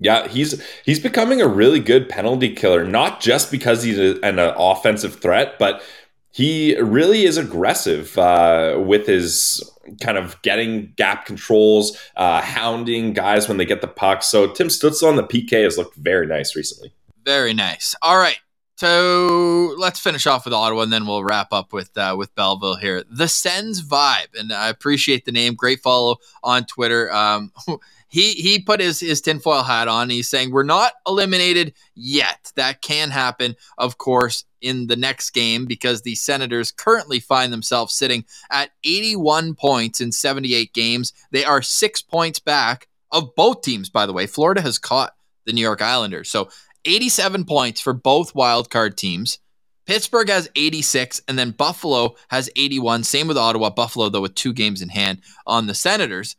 [0.00, 4.38] Yeah, he's he's becoming a really good penalty killer, not just because he's a, an,
[4.38, 5.82] an offensive threat, but
[6.30, 9.68] he really is aggressive uh, with his
[10.00, 14.22] kind of getting gap controls, uh, hounding guys when they get the puck.
[14.22, 16.92] So Tim Stutzle on the PK has looked very nice recently.
[17.24, 17.94] Very nice.
[18.02, 18.38] All right.
[18.78, 22.76] So let's finish off with Ottawa, and then we'll wrap up with uh, with Belleville
[22.76, 23.02] here.
[23.10, 25.56] The Sens vibe, and I appreciate the name.
[25.56, 27.12] Great follow on Twitter.
[27.12, 27.50] Um,
[28.08, 30.10] he he put his his tinfoil hat on.
[30.10, 32.52] He's saying we're not eliminated yet.
[32.54, 37.96] That can happen, of course, in the next game because the Senators currently find themselves
[37.96, 41.12] sitting at 81 points in 78 games.
[41.32, 43.90] They are six points back of both teams.
[43.90, 46.48] By the way, Florida has caught the New York Islanders, so
[46.84, 49.38] 87 points for both wildcard teams.
[49.86, 53.04] Pittsburgh has 86, and then Buffalo has 81.
[53.04, 53.70] Same with Ottawa.
[53.70, 56.36] Buffalo, though, with two games in hand on the Senators.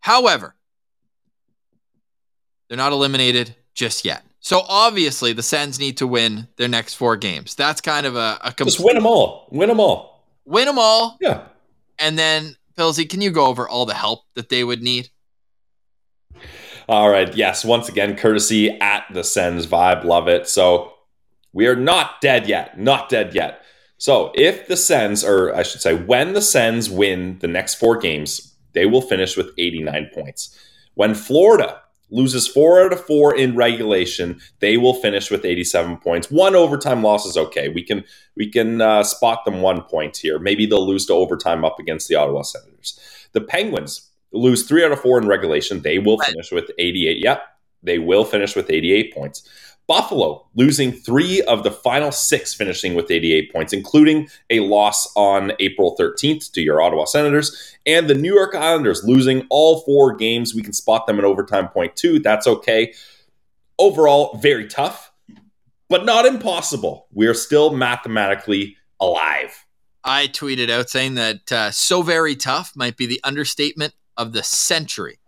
[0.00, 0.56] However,
[2.68, 4.24] they're not eliminated just yet.
[4.40, 7.54] So obviously, the Sens need to win their next four games.
[7.54, 9.46] That's kind of a, a complete, just win them all.
[9.50, 10.24] Win them all.
[10.44, 11.16] Win them all.
[11.20, 11.42] Yeah.
[11.98, 15.10] And then, Pilsy, can you go over all the help that they would need?
[16.90, 17.32] All right.
[17.36, 17.64] Yes.
[17.64, 20.02] Once again, courtesy at the Sens vibe.
[20.02, 20.48] Love it.
[20.48, 20.92] So
[21.52, 22.80] we are not dead yet.
[22.80, 23.62] Not dead yet.
[23.96, 27.96] So if the Sens, or I should say, when the Sens win the next four
[27.96, 30.58] games, they will finish with 89 points.
[30.94, 36.28] When Florida loses four out of four in regulation, they will finish with 87 points.
[36.28, 37.68] One overtime loss is okay.
[37.68, 38.02] We can
[38.34, 40.40] we can uh, spot them one point here.
[40.40, 42.98] Maybe they'll lose to overtime up against the Ottawa Senators.
[43.30, 45.82] The Penguins lose three out of four in regulation.
[45.82, 47.18] They will finish with 88.
[47.22, 47.42] Yep,
[47.82, 49.48] they will finish with 88 points.
[49.90, 55.50] Buffalo losing three of the final six, finishing with 88 points, including a loss on
[55.58, 57.76] April 13th to your Ottawa Senators.
[57.84, 60.54] And the New York Islanders losing all four games.
[60.54, 62.20] We can spot them in overtime point two.
[62.20, 62.94] That's okay.
[63.80, 65.10] Overall, very tough,
[65.88, 67.08] but not impossible.
[67.12, 69.66] We are still mathematically alive.
[70.04, 74.42] I tweeted out saying that uh, so very tough might be the understatement of the
[74.42, 75.18] century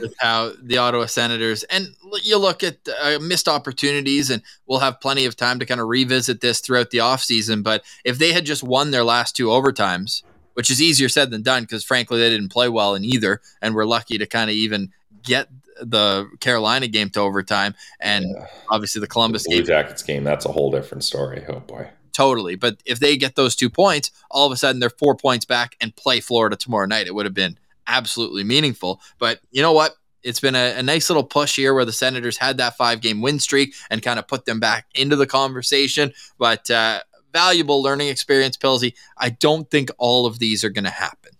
[0.00, 5.00] with how the Ottawa Senators and you look at uh, missed opportunities and we'll have
[5.00, 8.44] plenty of time to kind of revisit this throughout the offseason but if they had
[8.44, 10.22] just won their last two overtimes
[10.54, 13.74] which is easier said than done because frankly they didn't play well in either and
[13.74, 14.90] we're lucky to kind of even
[15.22, 15.48] get
[15.80, 18.46] the Carolina game to overtime and yeah.
[18.68, 21.88] obviously the Columbus the Blue game Jackets game that's a whole different story oh boy
[22.12, 25.44] totally but if they get those two points all of a sudden they're 4 points
[25.44, 27.56] back and play Florida tomorrow night it would have been
[27.90, 29.00] absolutely meaningful.
[29.18, 29.94] But you know what?
[30.22, 33.22] It's been a, a, nice little push here where the Senators had that five game
[33.22, 36.12] win streak and kind of put them back into the conversation.
[36.38, 37.00] But uh,
[37.32, 38.94] valuable learning experience, Pilsy.
[39.16, 41.32] I don't think all of these are going to happen.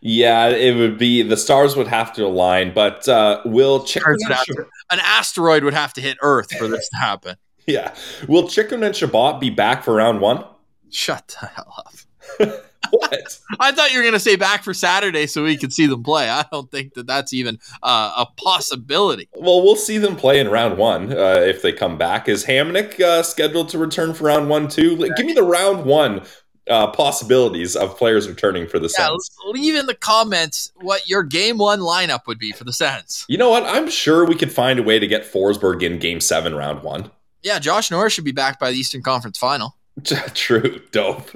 [0.00, 4.66] Yeah, it would be the stars would have to align, but uh, will Chychrun to,
[4.92, 7.36] an asteroid would have to hit Earth for this to happen.
[7.66, 7.94] yeah,
[8.28, 10.44] will Chychrun and Chabot be back for round one?
[10.90, 11.94] Shut the hell up.
[12.90, 13.38] what?
[13.60, 16.02] I thought you were going to say back for Saturday so we could see them
[16.02, 16.28] play.
[16.28, 19.28] I don't think that that's even uh, a possibility.
[19.34, 22.28] Well, we'll see them play in round one uh, if they come back.
[22.28, 24.96] Is Hamonic uh, scheduled to return for round one too?
[25.16, 26.22] Give me the round one
[26.68, 29.30] uh, possibilities of players returning for the yeah, Sens.
[29.46, 33.24] Leave in the comments what your game one lineup would be for the Sens.
[33.28, 33.64] You know what?
[33.64, 37.10] I'm sure we could find a way to get Forsberg in game seven, round one.
[37.42, 39.76] Yeah, Josh Norris should be back by the Eastern Conference final.
[40.34, 40.80] True.
[40.90, 41.30] Dope.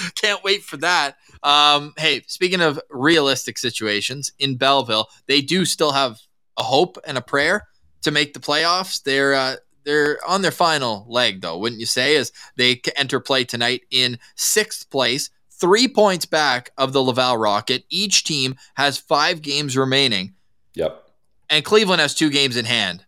[0.14, 1.16] Can't wait for that.
[1.42, 6.20] Um, hey, speaking of realistic situations in Belleville, they do still have
[6.56, 7.68] a hope and a prayer
[8.02, 9.02] to make the playoffs.
[9.02, 12.16] They're uh, they're on their final leg, though, wouldn't you say?
[12.16, 17.84] As they enter play tonight in sixth place, three points back of the Laval Rocket.
[17.88, 20.34] Each team has five games remaining.
[20.74, 21.02] Yep.
[21.50, 23.04] And Cleveland has two games in hand.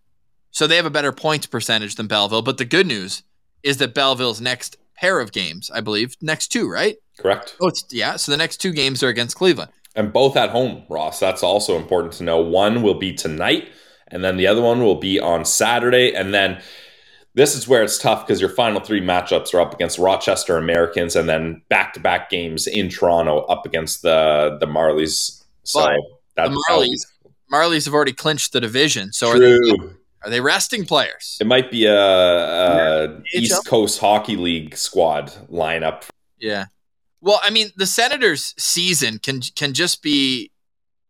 [0.51, 2.42] So they have a better points percentage than Belleville.
[2.42, 3.23] But the good news
[3.62, 6.15] is that Belleville's next pair of games, I believe.
[6.21, 6.97] Next two, right?
[7.19, 7.57] Correct.
[7.61, 8.17] Oh, yeah.
[8.17, 11.21] So the next two games are against Cleveland, and both at home, Ross.
[11.21, 12.41] That's also important to know.
[12.41, 13.69] One will be tonight,
[14.09, 16.61] and then the other one will be on Saturday, and then
[17.35, 21.17] this is where it's tough because your final three matchups are up against Rochester Americans
[21.17, 25.43] and then back to back games in Toronto up against the the Marlies.
[25.65, 25.81] So
[26.37, 27.07] But the Marlies,
[27.53, 29.13] Marlies have already clinched the division.
[29.13, 29.59] So are they,
[30.25, 31.37] are they resting players?
[31.41, 33.25] It might be a, a NHL?
[33.35, 36.05] East Coast Hockey League squad lineup.
[36.39, 36.67] Yeah.
[37.21, 40.51] Well, I mean, the Senators' season can can just be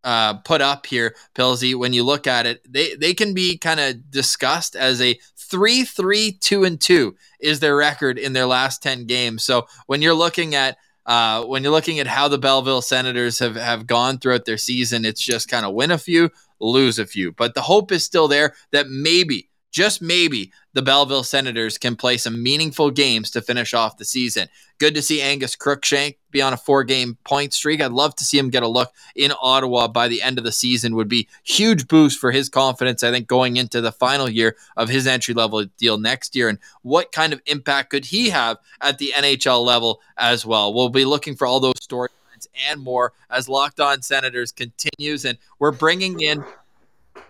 [0.03, 1.75] uh, put up here, Pilsy.
[1.75, 5.83] When you look at it, they they can be kind of discussed as a three
[5.83, 9.43] three two and two is their record in their last ten games.
[9.43, 13.55] So when you're looking at uh, when you're looking at how the Belleville Senators have
[13.55, 16.29] have gone throughout their season, it's just kind of win a few,
[16.59, 17.31] lose a few.
[17.31, 22.17] But the hope is still there that maybe, just maybe, the Belleville Senators can play
[22.17, 24.49] some meaningful games to finish off the season.
[24.77, 27.81] Good to see Angus Crookshank be on a four-game point streak.
[27.81, 30.51] I'd love to see him get a look in Ottawa by the end of the
[30.51, 30.95] season.
[30.95, 33.03] Would be huge boost for his confidence.
[33.03, 37.13] I think going into the final year of his entry-level deal next year, and what
[37.13, 40.73] kind of impact could he have at the NHL level as well?
[40.73, 42.09] We'll be looking for all those storylines
[42.69, 46.43] and more as Locked On Senators continues, and we're bringing in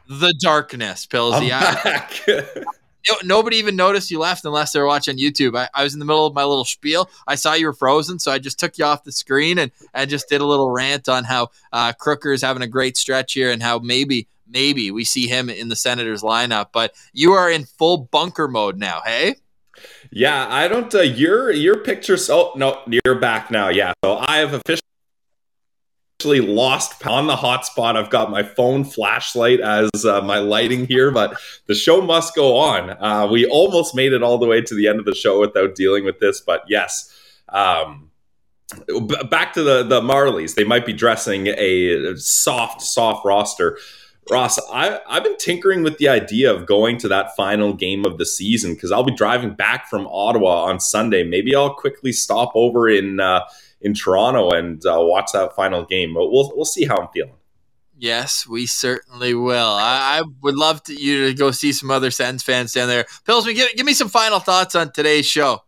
[0.08, 1.50] the darkness, Pilsy.
[1.52, 2.64] I-
[3.24, 5.58] nobody even noticed you left unless they were watching YouTube.
[5.58, 7.10] I, I was in the middle of my little spiel.
[7.28, 10.10] I saw you were frozen, so I just took you off the screen and, and
[10.10, 13.52] just did a little rant on how uh, Crooker is having a great stretch here
[13.52, 16.68] and how maybe maybe we see him in the Senators lineup.
[16.72, 19.36] But you are in full bunker mode now, hey?
[20.12, 20.94] yeah, I don't.
[20.94, 22.30] Uh, your your pictures.
[22.30, 23.70] Oh no, you're back now.
[23.70, 24.82] Yeah, so I have officially
[26.24, 27.96] lost on the hotspot.
[27.96, 31.38] I've got my phone flashlight as uh, my lighting here, but
[31.68, 32.90] the show must go on.
[32.92, 35.76] Uh, we almost made it all the way to the end of the show without
[35.76, 37.12] dealing with this, but yes.
[37.50, 38.10] Um,
[38.88, 40.56] b- back to the the Marlies.
[40.56, 43.78] They might be dressing a soft, soft roster.
[44.32, 48.18] Ross, I, I've been tinkering with the idea of going to that final game of
[48.18, 51.24] the season because I'll be driving back from Ottawa on Sunday.
[51.24, 53.42] Maybe I'll quickly stop over in uh,
[53.82, 56.14] in Toronto and uh, watch that final game.
[56.14, 57.36] But we'll we'll see how I'm feeling.
[57.98, 59.56] Yes, we certainly will.
[59.56, 63.06] I, I would love to, you to go see some other Sens fans down there.
[63.26, 65.64] Pillsman, give, give me some final thoughts on today's show.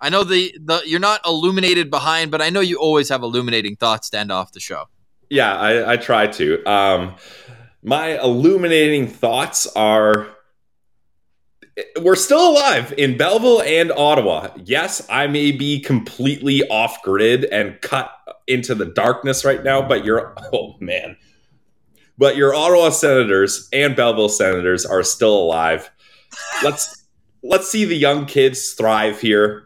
[0.00, 3.74] I know the, the you're not illuminated behind, but I know you always have illuminating
[3.74, 4.84] thoughts to end off the show.
[5.30, 6.64] Yeah, I, I try to.
[6.64, 7.16] Um,
[7.82, 10.28] my illuminating thoughts are
[12.00, 14.48] we're still alive in Belleville and Ottawa.
[14.64, 18.12] Yes, I may be completely off grid and cut
[18.46, 21.16] into the darkness right now, but you're, oh man.
[22.16, 25.90] But your Ottawa Senators and Belleville Senators are still alive.
[26.62, 27.04] Let's
[27.42, 29.64] let's see the young kids thrive here.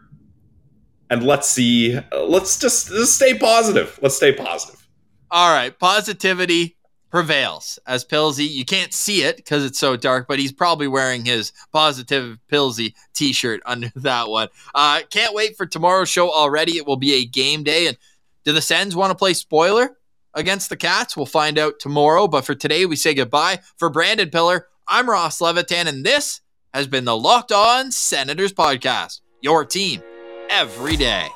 [1.11, 3.99] And let's see let's just, just stay positive.
[4.01, 4.87] Let's stay positive.
[5.31, 6.75] All right, positivity
[7.09, 8.49] prevails as Pilsy.
[8.49, 12.93] You can't see it because it's so dark, but he's probably wearing his positive Pilsy
[13.13, 14.49] t-shirt under that one.
[14.73, 16.77] Uh, can't wait for tomorrow's show already.
[16.77, 17.87] It will be a game day.
[17.87, 17.97] And
[18.43, 19.97] do the Sens want to play spoiler
[20.33, 21.17] against the Cats?
[21.17, 22.27] We'll find out tomorrow.
[22.27, 23.59] But for today, we say goodbye.
[23.77, 26.41] For Brandon Piller, I'm Ross Levitan, and this
[26.73, 29.21] has been the Locked On Senators podcast.
[29.41, 30.03] Your team
[30.49, 31.29] every day.